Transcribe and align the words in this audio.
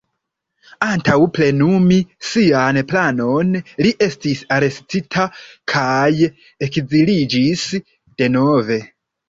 Antaŭ 0.85 1.17
plenumi 1.35 1.97
sian 2.29 2.79
planon, 2.93 3.53
li 3.87 3.93
estis 4.07 4.43
arestita 4.59 5.29
kaj 5.77 6.33
ekziliĝis 6.71 7.71
denove. 8.25 8.83